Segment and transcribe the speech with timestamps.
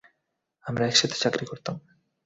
[0.65, 1.75] আমরা একসাথে চাকরি করতাম।